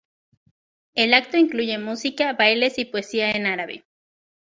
[0.95, 3.85] El acto incluye música, bailes y poesía en árabe.